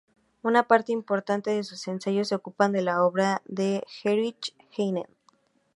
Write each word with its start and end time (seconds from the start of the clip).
Una 0.41 0.63
parte 0.67 0.91
importante 0.91 1.51
de 1.51 1.63
sus 1.63 1.87
ensayos 1.87 2.29
se 2.29 2.33
ocupan 2.33 2.71
de 2.71 2.81
la 2.81 3.03
obra 3.03 3.43
de 3.45 3.83
Heinrich 4.03 4.51
Heine. 4.75 5.05